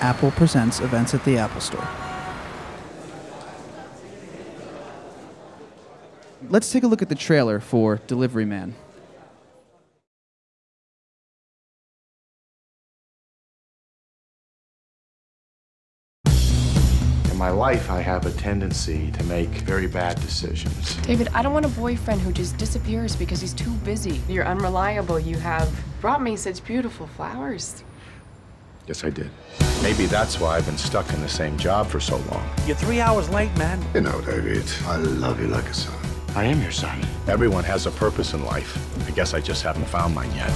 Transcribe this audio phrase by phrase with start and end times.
[0.00, 1.86] Apple presents events at the Apple Store.
[6.48, 8.74] Let's take a look at the trailer for Delivery Man.
[16.26, 20.94] In my life, I have a tendency to make very bad decisions.
[21.02, 24.20] David, I don't want a boyfriend who just disappears because he's too busy.
[24.28, 25.18] You're unreliable.
[25.18, 25.70] You have
[26.00, 27.82] brought me such beautiful flowers.
[28.86, 29.30] Yes, I did.
[29.82, 32.48] Maybe that's why I've been stuck in the same job for so long.
[32.66, 33.84] You're three hours late, man.
[33.94, 35.94] You know, David, I love you like a son.
[36.34, 37.04] I am your son.
[37.28, 38.78] Everyone has a purpose in life.
[39.08, 40.50] I guess I just haven't found mine yet.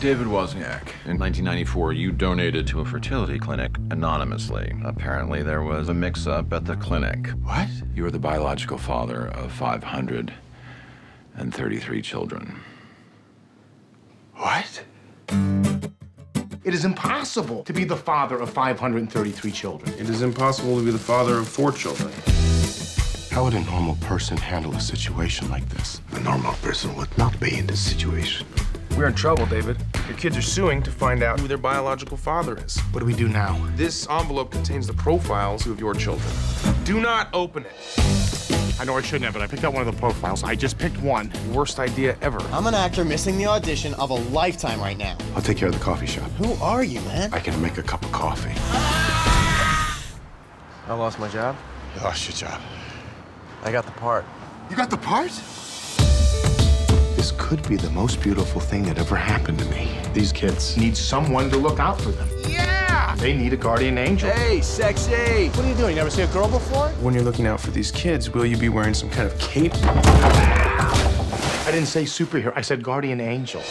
[0.00, 0.88] David Wozniak.
[1.06, 4.74] In 1994, you donated to a fertility clinic anonymously.
[4.84, 7.28] Apparently, there was a mix up at the clinic.
[7.44, 7.68] What?
[7.94, 12.58] You are the biological father of 533 children.
[14.34, 14.82] What?
[16.64, 19.92] It is impossible to be the father of 533 children.
[19.98, 22.12] It is impossible to be the father of four children.
[23.32, 26.00] How would a normal person handle a situation like this?
[26.12, 28.46] A normal person would not be in this situation.
[28.96, 29.76] We're in trouble, David.
[30.06, 32.78] Your kids are suing to find out who their biological father is.
[32.92, 33.60] What do we do now?
[33.74, 36.32] This envelope contains the profiles of your children.
[36.84, 38.51] Do not open it.
[38.80, 40.42] I know I shouldn't have, but I picked out one of the profiles.
[40.42, 41.30] I just picked one.
[41.52, 42.40] Worst idea ever.
[42.50, 45.16] I'm an actor missing the audition of a lifetime right now.
[45.36, 46.30] I'll take care of the coffee shop.
[46.32, 47.32] Who are you, man?
[47.32, 48.52] I can make a cup of coffee.
[50.88, 51.56] I lost my job.
[51.94, 52.60] You lost your job.
[53.62, 54.24] I got the part.
[54.68, 55.30] You got the part?
[57.16, 59.88] This could be the most beautiful thing that ever happened to me.
[60.12, 62.28] These kids need someone to look out for them.
[62.48, 62.81] Yeah!
[63.18, 64.30] They need a guardian angel.
[64.30, 65.48] Hey, sexy.
[65.50, 65.90] What are you doing?
[65.90, 66.88] You never see a girl before?
[67.00, 69.72] When you're looking out for these kids, will you be wearing some kind of cape?
[69.74, 73.62] I didn't say superhero, I said guardian angel.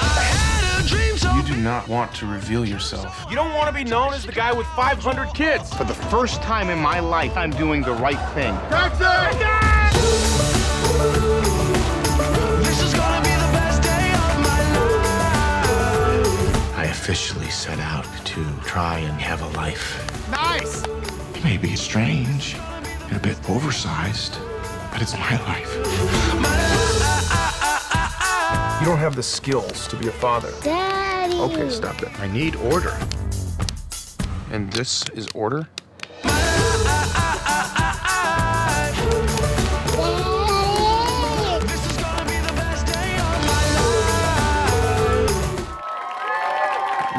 [1.36, 3.26] You do not want to reveal yourself.
[3.30, 5.74] You don't want to be known as the guy with 500 kids.
[5.74, 8.54] For the first time in my life, I'm doing the right thing.
[16.74, 20.00] I officially set out to try and have a life.
[20.32, 20.84] Nice!
[21.36, 22.56] It may be strange
[23.10, 24.38] and a bit oversized,
[24.90, 25.76] but it's my life.
[28.80, 30.50] You don't have the skills to be a father.
[30.64, 31.36] Daddy.
[31.36, 32.20] Okay, stop it.
[32.22, 32.98] I need order.
[34.50, 35.68] And this is order?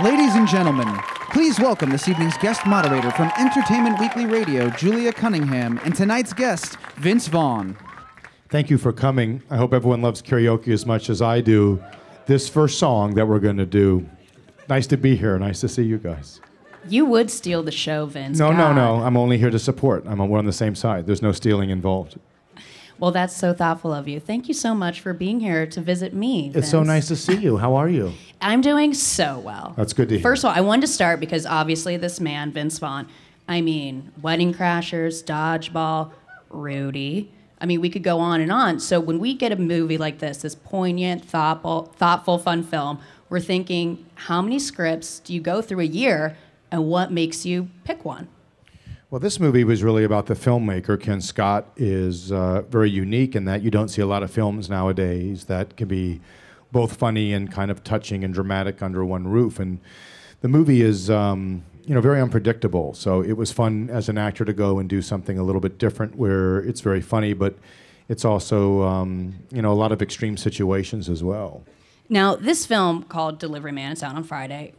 [0.03, 0.89] Ladies and gentlemen,
[1.31, 6.77] please welcome this evening's guest moderator from Entertainment Weekly Radio, Julia Cunningham, and tonight's guest,
[6.97, 7.77] Vince Vaughn.
[8.49, 9.45] Thank you for coming.
[9.49, 11.81] I hope everyone loves karaoke as much as I do.
[12.27, 14.09] This first song that we're going to do,
[14.69, 15.39] nice to be here.
[15.39, 16.41] Nice to see you guys.
[16.89, 18.41] You would steal the show, Vince.
[18.41, 18.75] No, no, God.
[18.75, 18.95] no.
[19.05, 20.05] I'm only here to support.
[20.09, 21.07] I'm we're on the same side.
[21.07, 22.19] There's no stealing involved.
[22.99, 24.21] Well, that's so thoughtful of you.
[24.21, 26.53] Thank you so much for being here to visit me.
[26.55, 27.57] It's so nice to see you.
[27.57, 28.13] How are you?
[28.41, 29.75] I'm doing so well.
[29.77, 30.23] That's good to hear.
[30.23, 33.09] First of all, I wanted to start because obviously this man, Vince Vaughn,
[33.49, 36.13] I mean, Wedding Crashers, Dodgeball,
[36.51, 37.33] Rudy.
[37.61, 38.81] I mean, we could go on and on.
[38.81, 42.99] So when we get a movie like this, this poignant, thoughtful, thoughtful, fun film,
[43.29, 46.37] we're thinking, how many scripts do you go through a year,
[46.71, 48.29] and what makes you pick one?
[49.13, 50.99] Well, this movie was really about the filmmaker.
[50.99, 54.71] Ken Scott is uh, very unique in that you don't see a lot of films
[54.71, 56.23] nowadays that can be
[56.73, 59.61] both funny and kind of touching and dramatic under one roof.
[59.61, 59.81] And
[60.41, 62.95] the movie is, um, you know, very unpredictable.
[62.95, 65.77] So it was fun as an actor to go and do something a little bit
[65.77, 67.55] different, where it's very funny, but
[68.09, 71.63] it's also, um, you know, a lot of extreme situations as well.
[72.13, 74.75] Now, this film called Delivery Man, it's out on Friday.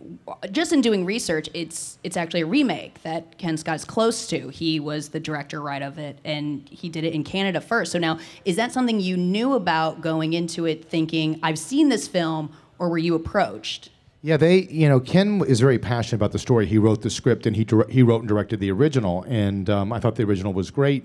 [0.51, 4.49] Just in doing research, it's it's actually a remake that Ken Scott is close to.
[4.49, 7.91] He was the director right of it, and he did it in Canada first.
[7.91, 12.07] So now, is that something you knew about going into it, thinking I've seen this
[12.07, 13.89] film, or were you approached?
[14.21, 16.67] Yeah, they, you know, Ken is very passionate about the story.
[16.67, 19.25] He wrote the script and he, he wrote and directed the original.
[19.27, 21.03] And um, I thought the original was great.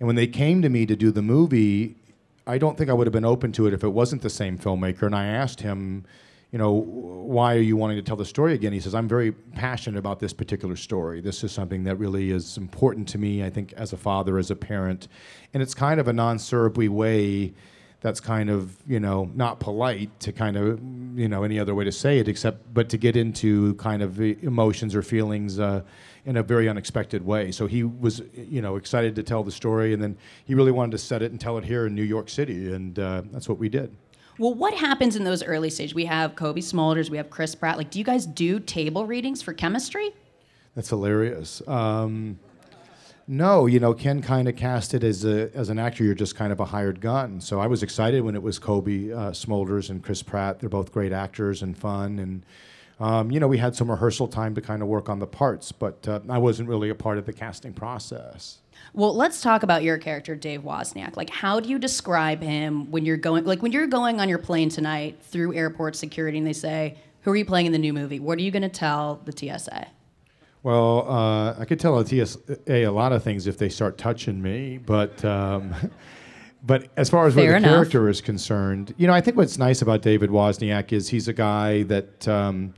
[0.00, 1.94] And when they came to me to do the movie,
[2.46, 4.58] I don't think I would have been open to it if it wasn't the same
[4.58, 5.02] filmmaker.
[5.02, 6.04] And I asked him,
[6.50, 8.72] you know, why are you wanting to tell the story again?
[8.72, 11.22] He says, I'm very passionate about this particular story.
[11.22, 14.50] This is something that really is important to me, I think, as a father, as
[14.50, 15.08] a parent.
[15.54, 17.54] And it's kind of a non syrupy way
[18.00, 20.80] that's kind of, you know, not polite to kind of,
[21.16, 24.20] you know, any other way to say it, except, but to get into kind of
[24.20, 25.82] emotions or feelings uh,
[26.24, 27.50] in a very unexpected way.
[27.50, 30.92] So he was, you know, excited to tell the story, and then he really wanted
[30.92, 33.58] to set it and tell it here in New York City, and uh, that's what
[33.58, 33.94] we did.
[34.38, 35.94] Well, what happens in those early stages?
[35.94, 37.76] We have Cobie Smulders, we have Chris Pratt.
[37.76, 40.10] Like, do you guys do table readings for chemistry?
[40.74, 41.60] That's hilarious.
[41.68, 42.38] Um,
[43.28, 46.02] no, you know, Ken kind of cast it as a as an actor.
[46.02, 47.40] You're just kind of a hired gun.
[47.40, 50.58] So I was excited when it was Cobie uh, Smulders and Chris Pratt.
[50.58, 52.18] They're both great actors and fun.
[52.18, 52.44] And
[53.00, 55.72] um, you know, we had some rehearsal time to kind of work on the parts,
[55.72, 58.58] but uh, I wasn't really a part of the casting process.
[58.94, 61.16] Well, let's talk about your character, Dave Wozniak.
[61.16, 64.38] Like, how do you describe him when you're going, like, when you're going on your
[64.38, 67.92] plane tonight through airport security, and they say, "Who are you playing in the new
[67.92, 69.86] movie?" What are you going to tell the TSA?
[70.62, 74.40] Well, uh, I could tell the TSA a lot of things if they start touching
[74.40, 75.74] me, but um,
[76.64, 77.70] but as far as Fair where the enough.
[77.70, 81.32] character is concerned, you know, I think what's nice about David Wozniak is he's a
[81.32, 82.28] guy that.
[82.28, 82.74] Um,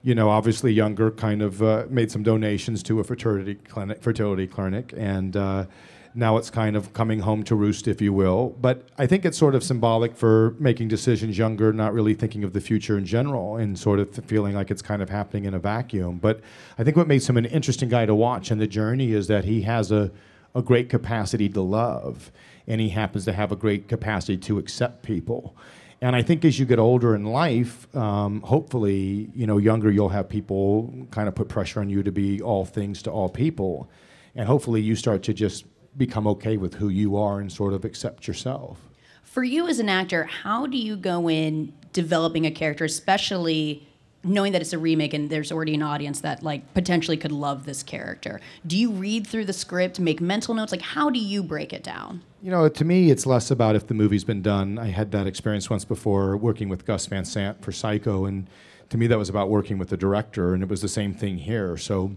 [0.00, 4.46] you know, obviously younger, kind of uh, made some donations to a fertility clinic, fertility
[4.46, 5.66] clinic, and uh,
[6.14, 8.56] now it's kind of coming home to roost, if you will.
[8.60, 12.52] But I think it's sort of symbolic for making decisions younger, not really thinking of
[12.52, 15.58] the future in general, and sort of feeling like it's kind of happening in a
[15.58, 16.18] vacuum.
[16.18, 16.40] But
[16.78, 19.44] I think what makes him an interesting guy to watch in the journey is that
[19.44, 20.10] he has a,
[20.54, 22.30] a great capacity to love,
[22.66, 25.56] and he happens to have a great capacity to accept people.
[26.00, 30.10] And I think as you get older in life, um, hopefully, you know, younger, you'll
[30.10, 33.90] have people kind of put pressure on you to be all things to all people.
[34.36, 35.64] And hopefully you start to just
[35.96, 38.78] become okay with who you are and sort of accept yourself.
[39.24, 43.87] For you as an actor, how do you go in developing a character, especially
[44.28, 47.64] knowing that it's a remake and there's already an audience that like potentially could love
[47.64, 48.40] this character?
[48.66, 50.72] Do you read through the script, make mental notes?
[50.72, 52.22] Like, how do you break it down?
[52.42, 54.78] You know, to me, it's less about if the movie's been done.
[54.78, 58.48] I had that experience once before working with Gus Van Sant for Psycho, and
[58.90, 61.38] to me, that was about working with the director, and it was the same thing
[61.38, 61.76] here.
[61.76, 62.12] So,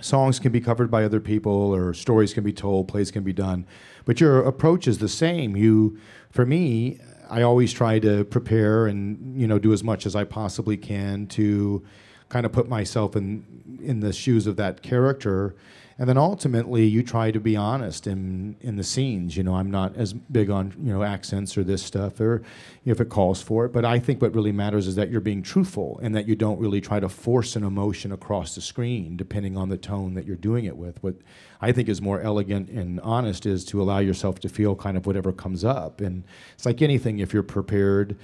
[0.00, 3.32] songs can be covered by other people, or stories can be told, plays can be
[3.32, 3.66] done,
[4.04, 5.56] but your approach is the same.
[5.56, 5.98] You,
[6.30, 6.98] for me,
[7.30, 11.26] I always try to prepare and you know do as much as I possibly can
[11.28, 11.82] to
[12.28, 15.54] kind of put myself in in the shoes of that character
[15.98, 19.36] and then ultimately you try to be honest in in the scenes.
[19.36, 22.42] You know i'm not as big on you know accents or this stuff or
[22.84, 23.72] if it calls for it.
[23.72, 26.58] But i think what really matters is that you're being truthful and that you don't
[26.58, 30.36] really try to force an emotion across the screen depending on the tone that you're
[30.36, 31.02] doing it with.
[31.02, 31.14] What
[31.60, 35.06] i think is more elegant and honest is to allow yourself to feel kind of
[35.06, 36.00] whatever comes up.
[36.00, 36.24] And
[36.54, 38.16] it's like anything if you're prepared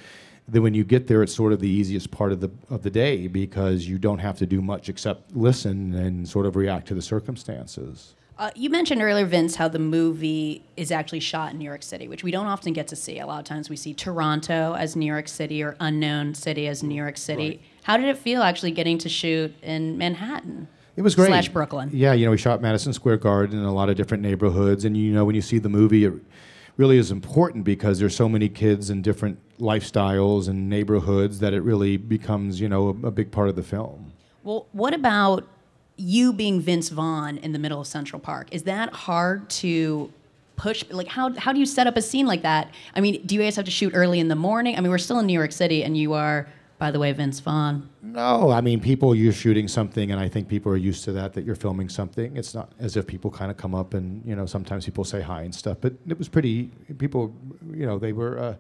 [0.51, 2.91] then when you get there, it's sort of the easiest part of the of the
[2.91, 6.95] day because you don't have to do much except listen and sort of react to
[6.95, 8.15] the circumstances.
[8.39, 12.09] Uh, you mentioned earlier, Vince, how the movie is actually shot in New York City,
[12.09, 13.19] which we don't often get to see.
[13.19, 16.83] A lot of times we see Toronto as New York City or unknown city as
[16.83, 17.49] New York City.
[17.49, 17.61] Right.
[17.83, 20.69] How did it feel actually getting to shoot in Manhattan?
[20.97, 21.27] It was great.
[21.27, 21.91] Slash Brooklyn.
[21.93, 24.97] Yeah, you know, we shot Madison Square Garden in a lot of different neighborhoods, and
[24.97, 26.15] you know, when you see the movie, it
[26.81, 31.61] really is important because there's so many kids in different lifestyles and neighborhoods that it
[31.61, 34.11] really becomes, you know, a, a big part of the film.
[34.43, 35.47] Well, what about
[35.97, 38.49] you being Vince Vaughn in the middle of Central Park?
[38.51, 40.11] Is that hard to
[40.57, 40.83] push?
[40.89, 42.73] Like, how, how do you set up a scene like that?
[42.95, 44.79] I mean, do you guys have to shoot early in the morning?
[44.79, 46.49] I mean, we're still in New York City, and you are,
[46.81, 47.89] by the way, Vince Vaughn.
[48.03, 51.35] No, I mean, people, you're shooting something, and I think people are used to that,
[51.35, 52.35] that you're filming something.
[52.39, 55.21] It's not as if people kind of come up and, you know, sometimes people say
[55.21, 57.35] hi and stuff, but it was pretty, people,
[57.71, 58.55] you know, they were uh,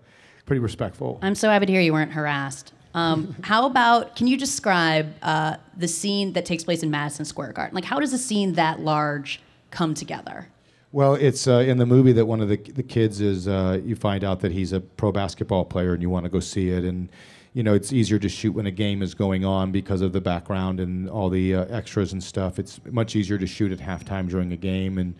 [0.44, 1.18] pretty respectful.
[1.22, 2.74] I'm so happy to hear you weren't harassed.
[2.92, 7.54] Um, how about, can you describe uh, the scene that takes place in Madison Square
[7.54, 7.74] Garden?
[7.74, 9.40] Like, how does a scene that large
[9.70, 10.46] come together?
[10.92, 13.96] Well, it's uh, in the movie that one of the, the kids is, uh, you
[13.96, 16.84] find out that he's a pro basketball player and you want to go see it.
[16.84, 17.08] And,
[17.52, 20.20] you know, it's easier to shoot when a game is going on because of the
[20.20, 22.58] background and all the uh, extras and stuff.
[22.58, 25.16] It's much easier to shoot at halftime during a game and,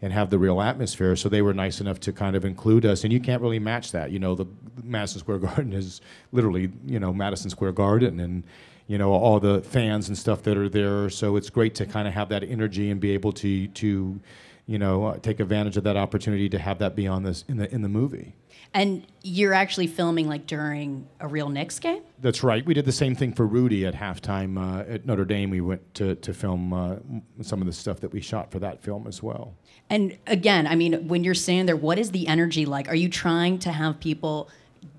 [0.00, 1.16] and have the real atmosphere.
[1.16, 3.02] So they were nice enough to kind of include us.
[3.02, 4.12] And you can't really match that.
[4.12, 4.46] You know, the
[4.84, 8.20] Madison Square Garden is literally, you know, Madison Square Garden.
[8.20, 8.44] And,
[8.86, 11.08] you know, all the fans and stuff that are there.
[11.08, 14.20] So it's great to kind of have that energy and be able to, to
[14.66, 17.56] you know, uh, take advantage of that opportunity to have that be on this in
[17.56, 18.34] the in the movie.
[18.74, 22.02] And you're actually filming like during a real Knicks game?
[22.20, 22.64] That's right.
[22.64, 25.50] We did the same thing for Rudy at halftime uh, at Notre Dame.
[25.50, 26.96] We went to to film uh,
[27.42, 29.54] some of the stuff that we shot for that film as well.
[29.90, 32.88] And again, I mean, when you're standing there, what is the energy like?
[32.88, 34.48] Are you trying to have people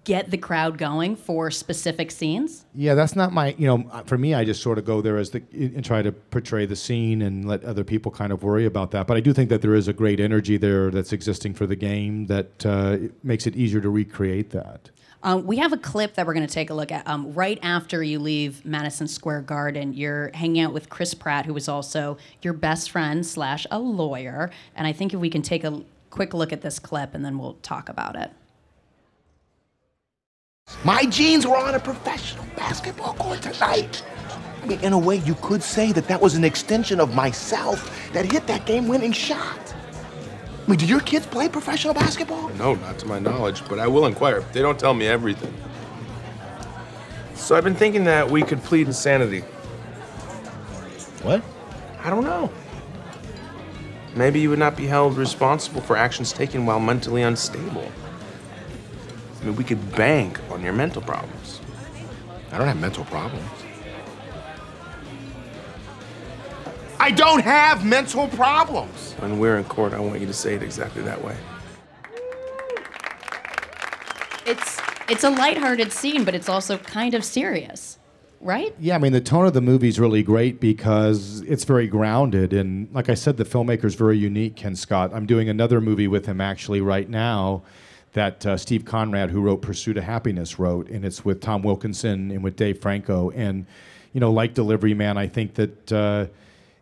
[0.04, 2.66] get the crowd going for specific scenes?
[2.74, 3.56] Yeah, that's not my.
[3.58, 6.02] You know, uh, for me, I just sort of go there as the and try
[6.02, 9.08] to portray the scene and let other people kind of worry about that.
[9.08, 11.76] But I do think that there is a great energy there that's existing for the
[11.76, 14.90] game that uh, makes it easier to recreate that.
[15.26, 17.08] Um, we have a clip that we're going to take a look at.
[17.08, 21.56] Um, right after you leave Madison Square Garden, you're hanging out with Chris Pratt, who
[21.56, 24.52] is also your best friend slash a lawyer.
[24.76, 27.38] And I think if we can take a quick look at this clip, and then
[27.40, 28.32] we'll talk about it.
[30.86, 34.03] My jeans were on a professional basketball court tonight.
[34.62, 38.12] I mean, in a way, you could say that that was an extension of myself
[38.12, 39.74] that hit that game-winning shot.
[40.65, 42.50] I mean, do your kids play professional basketball?
[42.50, 44.41] No, not to my knowledge, but I will inquire.
[44.51, 45.53] They don't tell me everything.
[47.34, 49.41] So I've been thinking that we could plead insanity.
[51.22, 51.41] What?
[52.01, 52.51] I don't know.
[54.15, 57.89] Maybe you would not be held responsible for actions taken while mentally unstable.
[59.44, 61.60] I mean, we could bank on your mental problems.
[62.54, 63.50] I don't have mental problems.
[66.98, 69.16] I don't have mental problems.
[69.20, 71.36] When we're in court, I want you to say it exactly that way.
[74.46, 78.00] It's it's a lighthearted scene, but it's also kind of serious,
[78.40, 78.74] right?
[78.80, 82.54] Yeah, I mean, the tone of the movie is really great because it's very grounded.
[82.54, 85.12] And like I said, the filmmaker's very unique, Ken Scott.
[85.14, 87.64] I'm doing another movie with him actually right now
[88.13, 90.89] that uh, Steve Conrad, who wrote Pursuit of Happiness, wrote.
[90.89, 93.32] And it's with Tom Wilkinson and with Dave Franco.
[93.32, 93.65] And,
[94.13, 95.91] you know, like Delivery Man, I think that.
[95.91, 96.27] Uh,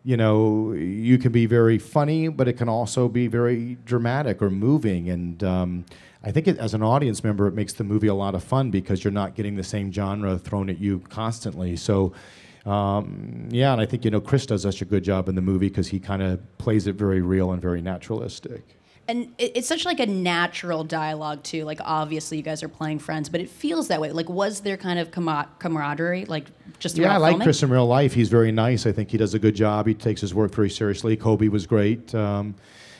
[0.04, 4.50] you know, you can be very funny, but it can also be very dramatic or
[4.50, 5.08] moving.
[5.08, 5.84] And um,
[6.24, 8.70] I think it, as an audience member, it makes the movie a lot of fun
[8.70, 11.76] because you're not getting the same genre thrown at you constantly.
[11.76, 12.12] So,
[12.66, 15.40] um, yeah, and I think, you know, Chris does such a good job in the
[15.40, 18.76] movie because he kind of plays it very real and very naturalistic.
[19.12, 21.64] And it, it's such like a natural dialogue too.
[21.64, 24.10] Like obviously you guys are playing friends, but it feels that way.
[24.10, 26.46] Like was there kind of camar- camaraderie, like
[26.78, 27.44] just Yeah, I like filming?
[27.44, 28.14] Chris in real life.
[28.14, 28.86] He's very nice.
[28.86, 29.86] I think he does a good job.
[29.86, 31.14] He takes his work very seriously.
[31.14, 32.14] Cobie was great.
[32.14, 32.54] Um,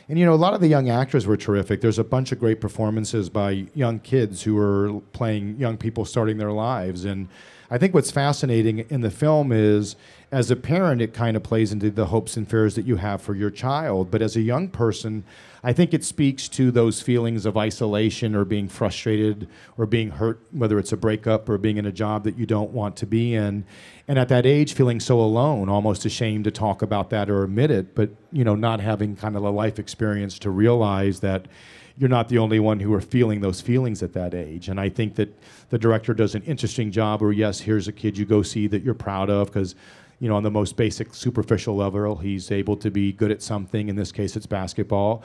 [0.07, 1.81] and you know, a lot of the young actors were terrific.
[1.81, 6.37] There's a bunch of great performances by young kids who are playing young people starting
[6.37, 7.07] their lives.
[7.07, 7.29] And
[7.73, 9.97] I think what's fascinating in the film is,
[10.31, 13.23] as a parent, it kind of plays into the hopes and fears that you have
[13.23, 14.11] for your child.
[14.11, 15.25] But as a young person,
[15.65, 19.49] I think it speaks to those feelings of isolation or being frustrated
[19.79, 22.73] or being hurt, whether it's a breakup or being in a job that you don't
[22.73, 23.65] want to be in.
[24.07, 27.71] And at that age, feeling so alone, almost ashamed to talk about that or admit
[27.71, 31.47] it, but you know, not having kind of a life experience to realize that
[31.97, 34.69] you're not the only one who are feeling those feelings at that age.
[34.69, 35.37] And I think that
[35.71, 38.83] the director does an interesting job where, yes, here's a kid you go see that
[38.83, 39.75] you're proud of because
[40.23, 43.89] you know, on the most basic superficial level, he's able to be good at something.
[43.89, 45.25] In this case, it's basketball.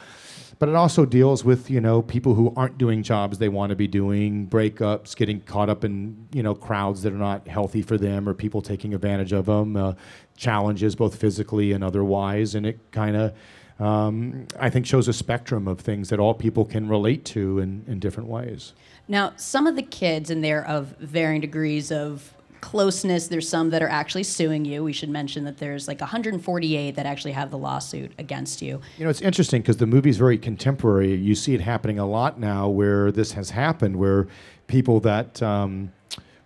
[0.58, 3.76] But it also deals with, you know, people who aren't doing jobs they want to
[3.76, 7.96] be doing, breakups, getting caught up in, you know, crowds that are not healthy for
[7.96, 9.94] them or people taking advantage of them, uh,
[10.36, 12.56] challenges both physically and otherwise.
[12.56, 13.36] And it kind of,
[13.80, 17.84] um, I think, shows a spectrum of things that all people can relate to in,
[17.88, 18.74] in different ways.
[19.08, 23.28] Now, some of the kids in there of varying degrees of closeness.
[23.28, 24.84] There's some that are actually suing you.
[24.84, 28.82] We should mention that there's like 148 that actually have the lawsuit against you.
[28.98, 31.16] You know, it's interesting because the movie's very contemporary.
[31.16, 34.28] You see it happening a lot now where this has happened, where
[34.68, 35.92] people that um,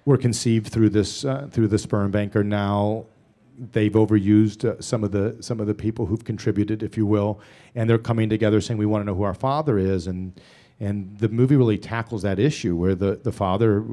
[0.06, 3.06] were conceived through this uh, through the sperm bank are now
[3.72, 7.40] they've overused uh, some of the some of the people who've contributed, if you will,
[7.76, 10.40] and they're coming together saying we want to know who our father is and.
[10.84, 13.86] And the movie really tackles that issue where the, the father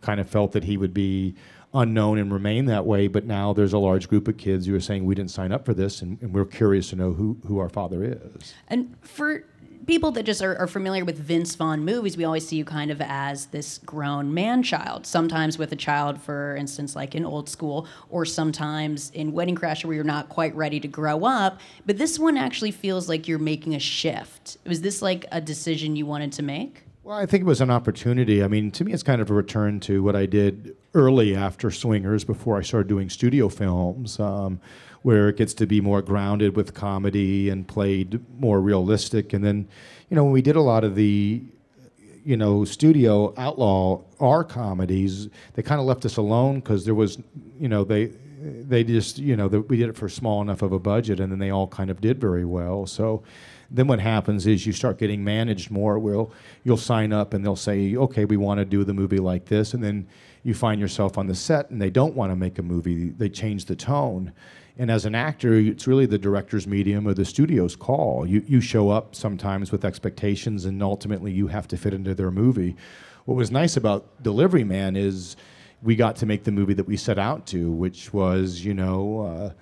[0.00, 1.34] kind of felt that he would be
[1.74, 4.80] unknown and remain that way, but now there's a large group of kids who are
[4.80, 7.58] saying we didn't sign up for this and, and we're curious to know who, who
[7.58, 8.54] our father is.
[8.68, 9.44] And for
[9.86, 12.90] people that just are, are, familiar with Vince Vaughn movies, we always see you kind
[12.90, 15.06] of as this grown man child.
[15.06, 19.84] Sometimes with a child, for instance, like in Old School, or sometimes in Wedding Crasher,
[19.84, 21.60] where you're not quite ready to grow up.
[21.84, 24.56] But this one actually feels like you're making a shift.
[24.66, 26.82] Was this like a decision you wanted to make?
[27.02, 28.42] Well, I think it was an opportunity.
[28.42, 31.70] I mean, to me, it's kind of a return to what I did early after
[31.70, 34.18] Swingers before I started doing studio films.
[34.18, 34.60] Um,
[35.02, 39.32] where it gets to be more grounded with comedy and played more realistic.
[39.32, 39.68] And then,
[40.10, 41.44] you know, when we did a lot of the,
[42.24, 47.18] you know, studio outlaw R comedies, they kind of left us alone because there was,
[47.56, 48.10] you know, they
[48.42, 51.30] they just, you know, the, we did it for small enough of a budget, and
[51.30, 52.84] then they all kind of did very well.
[52.84, 53.22] So
[53.70, 56.00] then what happens is you start getting managed more.
[56.00, 56.32] Will
[56.64, 59.72] you'll sign up and they'll say, okay, we want to do the movie like this,
[59.72, 60.08] and then
[60.46, 63.10] you find yourself on the set and they don't want to make a movie.
[63.10, 64.32] They change the tone.
[64.78, 68.24] And as an actor, it's really the director's medium or the studio's call.
[68.24, 72.30] You, you show up sometimes with expectations, and ultimately you have to fit into their
[72.30, 72.76] movie.
[73.24, 75.34] What was nice about Delivery Man is
[75.82, 79.22] we got to make the movie that we set out to, which was, you know,
[79.22, 79.52] uh,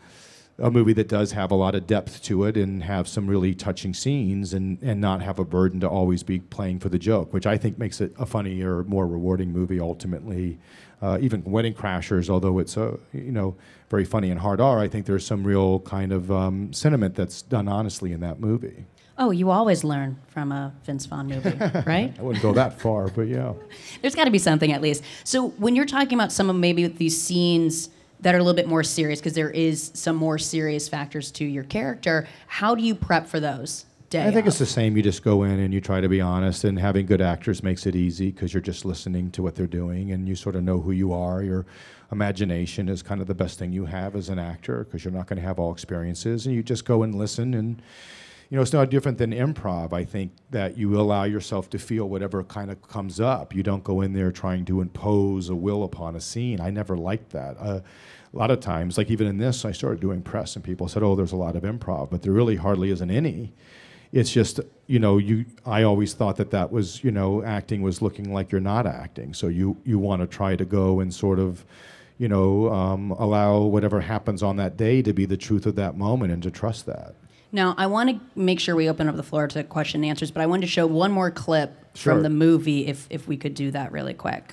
[0.59, 3.55] a movie that does have a lot of depth to it and have some really
[3.55, 7.33] touching scenes and, and not have a burden to always be playing for the joke,
[7.33, 10.59] which I think makes it a funnier, more rewarding movie ultimately.
[11.03, 13.57] Uh, even Wedding Crashers, although it's a you know
[13.91, 17.43] very funny and hard R, I think there's some real kind of um, sentiment that's
[17.43, 18.87] done honestly in that movie.
[19.19, 21.51] Oh, you always learn from a Vince Vaughn movie,
[21.87, 22.15] right?
[22.19, 23.53] I wouldn't go that far, but yeah.
[24.01, 25.05] There's got to be something at least.
[25.25, 28.69] So when you're talking about some of maybe these scenes that are a little bit
[28.69, 32.27] more serious because there is some more serious factors to your character.
[32.47, 33.87] How do you prep for those?
[34.11, 34.97] Day I think it's the same.
[34.97, 37.87] You just go in and you try to be honest, and having good actors makes
[37.87, 40.79] it easy because you're just listening to what they're doing and you sort of know
[40.81, 41.43] who you are.
[41.43, 41.67] Your
[42.13, 45.27] imagination is kind of the best thing you have as an actor because you're not
[45.27, 47.55] going to have all experiences, and you just go and listen.
[47.55, 47.83] And
[48.51, 49.93] you know, it's no different than improv.
[49.93, 53.55] I think that you allow yourself to feel whatever kind of comes up.
[53.55, 56.61] You don't go in there trying to impose a will upon a scene.
[56.61, 57.57] I never liked that.
[57.59, 57.81] Uh,
[58.33, 61.03] a lot of times, like even in this, I started doing press, and people said,
[61.03, 63.53] "Oh, there's a lot of improv," but there really hardly isn't any
[64.15, 68.01] it's just you know you i always thought that that was you know acting was
[68.01, 71.41] looking like you're not acting so you you want to try to go and sort
[71.41, 71.65] of
[72.17, 75.97] you know um, allow whatever happens on that day to be the truth of that
[75.97, 77.15] moment and to trust that
[77.55, 80.33] Now, I want to make sure we open up the floor to question and answers,
[80.33, 82.13] but I wanted to show one more clip Sure.
[82.13, 84.53] from the movie if, if we could do that really quick.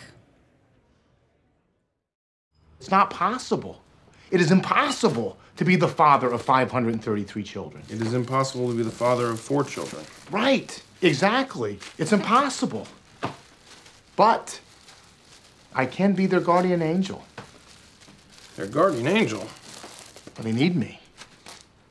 [2.80, 3.82] It's not possible.
[4.30, 7.82] It is impossible to be the father of 533 children.
[7.90, 10.06] It is impossible to be the father of four children.
[10.30, 11.80] Right, exactly.
[11.98, 12.88] It's impossible.
[14.16, 14.60] But
[15.74, 17.24] I can be their guardian angel.
[18.56, 19.48] Their guardian angel?
[20.36, 21.01] But they need me.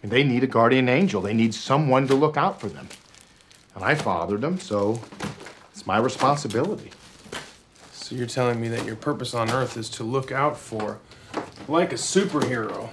[0.02, 1.20] And they need a guardian angel.
[1.20, 2.88] They need someone to look out for them.
[3.74, 5.00] And I fathered them, so
[5.72, 6.90] it's my responsibility.
[7.92, 10.98] So you're telling me that your purpose on Earth is to look out for,
[11.68, 12.90] like a superhero,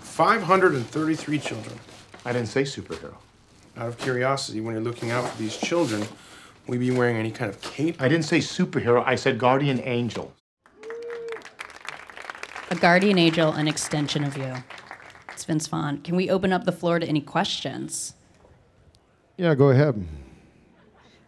[0.00, 1.78] 533 children.
[2.24, 3.14] I didn't say superhero.
[3.76, 6.02] Out of curiosity, when you're looking out for these children,
[6.66, 8.02] will you be wearing any kind of cape?
[8.02, 10.32] I didn't say superhero, I said guardian angel.
[12.70, 14.52] A guardian angel, an extension of you.
[15.40, 16.02] It's Vince Vaughn.
[16.02, 18.12] Can we open up the floor to any questions?
[19.38, 19.94] yeah go ahead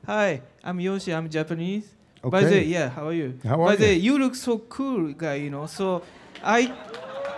[0.05, 1.15] Hi, I'm Yoshi.
[1.15, 1.87] I'm Japanese.
[2.21, 2.45] By Okay.
[2.45, 3.39] the way, yeah, how are you?
[3.43, 4.13] How By are the way, you?
[4.13, 5.37] you look so cool, guy.
[5.37, 6.03] You know, so
[6.45, 6.61] I,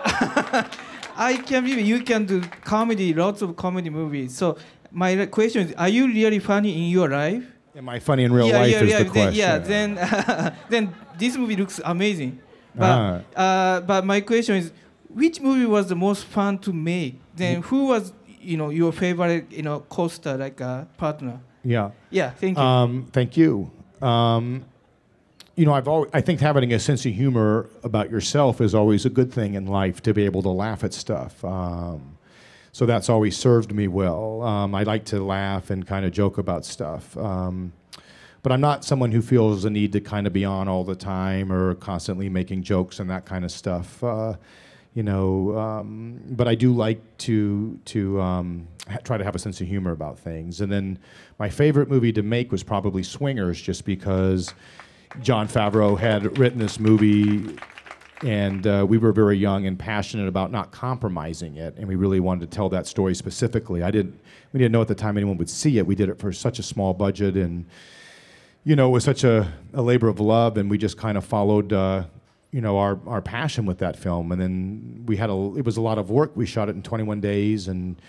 [1.29, 4.35] I can believe you can do comedy, lots of comedy movies.
[4.35, 4.57] So
[4.91, 7.45] my question is, are you really funny in your life?
[7.77, 8.97] am i funny in real yeah, life yeah, is yeah.
[8.97, 9.89] the then, question yeah, then,
[10.71, 10.83] then
[11.17, 12.31] this movie looks amazing.
[12.75, 13.39] But, Ah.
[13.45, 14.71] uh, but my question is,
[15.15, 17.19] which movie was the most fun to make?
[17.35, 21.39] Then who was, you know, your favorite, you know, co-star, like a partner?
[21.63, 22.63] yeah Yeah, thank you.
[22.63, 23.71] Um, thank you.
[24.01, 24.65] Um,
[25.55, 29.05] you know, I've always, I think having a sense of humor about yourself is always
[29.05, 31.43] a good thing in life to be able to laugh at stuff.
[31.45, 32.17] Um,
[32.73, 34.41] so that's always served me well.
[34.41, 37.17] Um, I like to laugh and kind of joke about stuff.
[37.17, 37.71] Um,
[38.43, 40.95] but I'm not someone who feels the need to kind of be on all the
[40.95, 44.03] time or constantly making jokes and that kind of stuff.
[44.03, 44.33] Uh,
[44.95, 49.39] you know, um, but I do like to to um, ha- try to have a
[49.39, 50.61] sense of humor about things.
[50.61, 50.97] And then
[51.37, 54.53] my favorite movie to make was probably Swingers, just because
[55.21, 57.57] Jon Favreau had written this movie,
[58.23, 62.21] and uh, we were very young and passionate about not compromising it, and we really
[62.21, 63.83] wanted to tell that story specifically.
[63.83, 64.17] I didn't,
[64.53, 65.85] we didn't know at the time anyone would see it.
[65.85, 67.65] We did it for such a small budget, and
[68.63, 71.25] you know, it was such a, a labor of love, and we just kind of
[71.25, 72.05] followed, uh,
[72.55, 74.31] you know, our, our passion with that film.
[74.31, 76.31] And then we had a, it was a lot of work.
[76.35, 78.01] We shot it in 21 days, and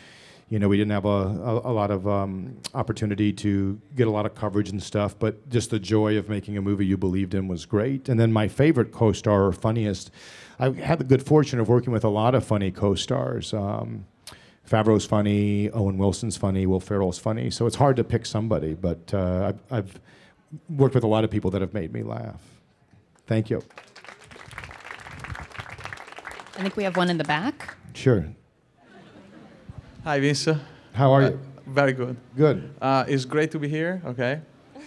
[0.50, 4.10] you know, we didn't have a, a, a lot of um, opportunity to get a
[4.10, 5.18] lot of coverage and stuff.
[5.18, 8.08] But just the joy of making a movie you believed in was great.
[8.08, 10.12] And then my favorite co-star or funniest,
[10.60, 13.52] I had the good fortune of working with a lot of funny co-stars.
[13.52, 14.06] Um,
[14.70, 17.50] Favreau's funny, Owen Wilson's funny, Will Ferrell's funny.
[17.50, 20.00] So it's hard to pick somebody, but uh, I've, I've
[20.68, 22.40] worked with a lot of people that have made me laugh.
[23.26, 23.64] Thank you.
[26.58, 27.74] I think we have one in the back.
[27.94, 28.24] Sure.
[30.04, 30.48] Hi, Vince.
[30.92, 31.40] How are Uh, you?
[31.66, 32.16] very good.
[32.36, 32.70] Good.
[32.80, 34.00] Uh, it's great to be here.
[34.06, 34.40] Okay,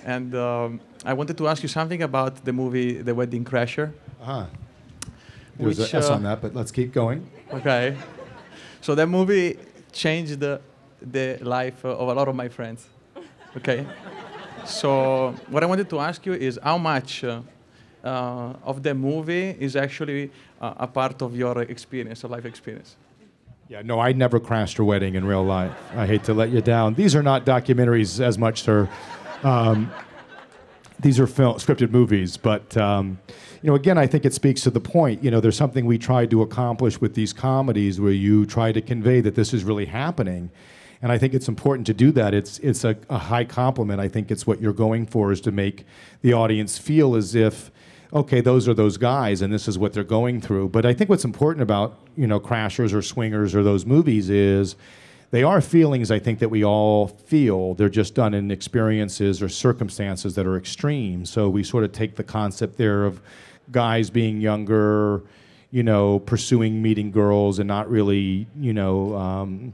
[0.06, 3.92] and um, I wanted to ask you something about the movie The Wedding Crasher.
[4.22, 4.46] Uh-huh.
[5.58, 7.30] There's Which, an S uh, on that, but let's keep going.
[7.54, 7.96] Okay,
[8.82, 9.58] so that movie
[9.92, 10.62] changed the
[11.02, 12.88] the life of a lot of my friends.
[13.58, 13.86] Okay,
[14.66, 17.24] so what I wanted to ask you is how much.
[18.04, 20.32] Uh, of the movie is actually
[20.62, 22.96] uh, a part of your experience, a life experience.
[23.68, 25.76] Yeah, no, I never crashed a wedding in real life.
[25.96, 26.96] I hate to let you down.
[26.96, 28.90] These are not documentaries as much, sir.
[29.44, 29.92] Um,
[31.00, 33.20] these are film, scripted movies, but um,
[33.62, 35.24] you know, again, I think it speaks to the point.
[35.24, 38.82] You know, there's something we tried to accomplish with these comedies where you try to
[38.82, 40.50] convey that this is really happening,
[41.02, 42.34] and I think it's important to do that.
[42.34, 44.00] It's it's a, a high compliment.
[44.00, 45.86] I think it's what you're going for is to make
[46.22, 47.72] the audience feel as if
[48.14, 50.70] okay, those are those guys, and this is what they're going through.
[50.70, 54.76] But I think what's important about you know Crashers or Swingers or those movies is
[55.32, 57.76] they are feelings I think that we all feel.
[57.76, 61.26] They're just done in experiences or circumstances that are extreme.
[61.26, 63.22] So we sort of take the concept there of
[63.72, 65.22] guys being younger
[65.72, 69.74] you know, pursuing meeting girls and not really, you know, um,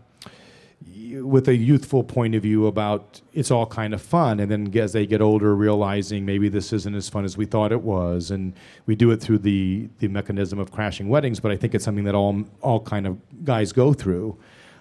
[1.21, 4.39] with a youthful point of view about it's all kind of fun.
[4.39, 7.71] And then as they get older, realizing maybe this isn't as fun as we thought
[7.71, 8.31] it was.
[8.31, 8.53] And
[8.85, 12.05] we do it through the, the mechanism of crashing weddings, but I think it's something
[12.05, 14.37] that all, all kind of guys go through.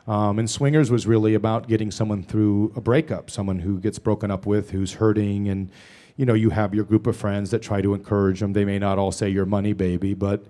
[0.07, 4.31] Um, and Swingers was really about getting someone through a breakup, someone who gets broken
[4.31, 5.71] up with, who's hurting, and
[6.17, 8.53] you know you have your group of friends that try to encourage them.
[8.53, 10.45] They may not all say "your money, baby," but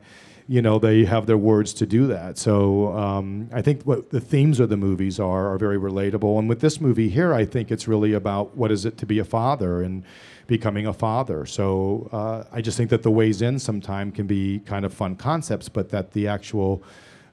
[0.46, 2.36] you know they have their words to do that.
[2.36, 6.38] So um, I think what the themes of the movies are are very relatable.
[6.38, 9.18] And with this movie here, I think it's really about what is it to be
[9.18, 10.04] a father and
[10.46, 11.46] becoming a father.
[11.46, 15.16] So uh, I just think that the ways in sometime can be kind of fun
[15.16, 16.82] concepts, but that the actual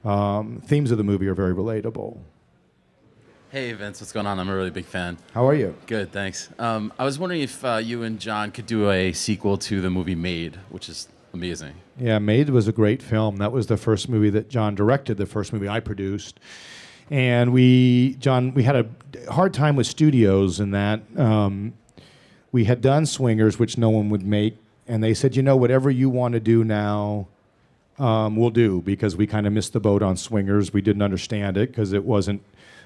[0.04, 2.18] um, themes of the movie are very relatable.
[3.50, 4.38] Hey Vince, what's going on?
[4.38, 5.18] I'm a really big fan.
[5.34, 5.76] How are you?
[5.86, 6.48] Good, thanks.
[6.58, 9.90] Um, I was wondering if uh, you and Jon could do a sequel to the
[9.90, 11.74] movie Made, which is amazing.
[11.98, 13.36] Yeah, Made was a great film.
[13.36, 16.40] That was the first movie that Jon directed, the first movie I produced.
[17.10, 21.74] And we, Jon, we had a hard time with studios in that um,
[22.52, 24.56] we had done Swingers, which no one would make.
[24.86, 27.28] And they said, you know, whatever you want to do now,
[27.98, 30.72] um, we'll do because we kind of missed the boat on Swingers.
[30.72, 32.42] We didn't understand it because it wasn't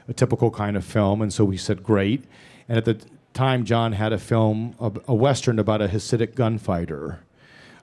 [0.09, 1.23] a typical kind of film.
[1.23, 2.25] And so we said, great.
[2.69, 2.99] And at the
[3.33, 7.21] time, Jon had a film, a, a Western about a Hasidic gunfighter.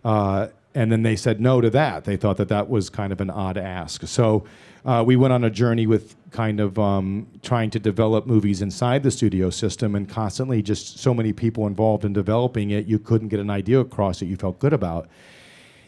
[0.03, 2.03] Uh, and then they said no to that.
[2.03, 4.07] They thought that that was kind of an odd ask.
[4.07, 4.45] So
[4.85, 9.03] uh, we went on a journey with kind of um, trying to develop movies inside
[9.03, 13.29] the studio system and constantly just so many people involved in developing it, you couldn't
[13.29, 15.07] get an idea across that you felt good about.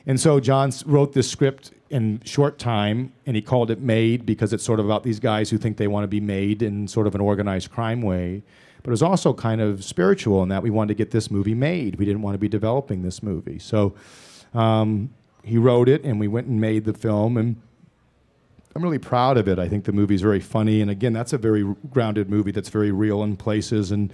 [0.08, 4.54] And so Jon wrote this script in short time, and he called it Made because
[4.54, 7.08] it's sort of about these guys who think they want to be made in sort
[7.08, 8.44] of an organized crime way.
[8.86, 11.56] But it was also kind of spiritual in that we wanted to get this movie
[11.56, 11.96] made.
[11.96, 13.58] We didn't want to be developing this movie.
[13.58, 13.96] So
[14.54, 15.10] um,
[15.44, 17.36] he wrote it, and we went and made the film.
[17.36, 17.60] And
[18.76, 19.58] I'm really proud of it.
[19.58, 20.82] I think the movie's very funny.
[20.82, 23.90] And again, that's a very grounded movie that's very real in places.
[23.90, 24.14] And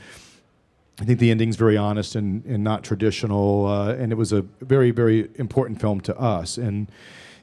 [1.01, 3.65] I think the ending's very honest and, and not traditional.
[3.65, 6.57] Uh, and it was a very, very important film to us.
[6.57, 6.89] And,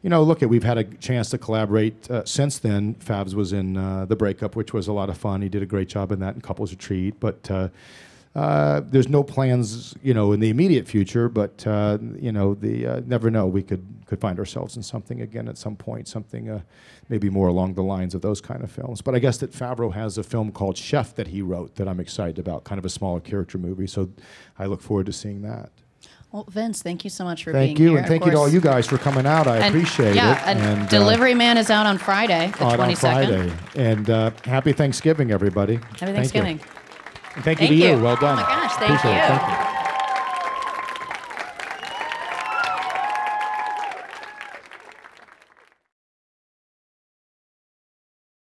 [0.02, 2.94] you know, look, at we've had a chance to collaborate uh, since then.
[2.96, 5.42] Fabs was in uh, The Breakup, which was a lot of fun.
[5.42, 7.18] He did a great job in that in Couples Retreat.
[7.18, 7.68] But uh,
[8.34, 11.28] uh, there's no plans, you know, in the immediate future.
[11.28, 13.46] But, uh, you know, the never know.
[13.46, 16.62] We could, could find ourselves in something again at some point, something
[17.08, 19.02] maybe more along the lines of those kind of films.
[19.02, 21.98] But I guess that Favreau has a film called Chef that he wrote that I'm
[21.98, 23.86] excited about, kind of a smaller character movie.
[23.88, 24.10] So
[24.58, 25.70] I look forward to seeing that.
[26.30, 27.98] Well, Vince, thank you so much for Thank being you, here.
[28.00, 29.46] and thank you to all you guys for coming out.
[29.46, 30.56] I And- appreciate yeah, it.
[30.58, 33.50] and, uh, Delivery Man is out on Friday, the out on Friday.
[33.76, 35.76] And uh, happy Thanksgiving, everybody.
[35.76, 36.14] Happy Thank you.
[36.16, 36.60] Thanksgiving.
[37.34, 37.96] And thank you Thank to you.
[37.96, 38.02] you.
[38.02, 38.38] Well done.
[38.38, 39.28] Oh my gosh, thank Appreciate it.
[39.28, 39.64] Thank you.